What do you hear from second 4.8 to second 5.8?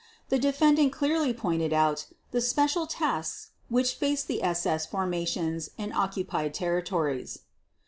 formations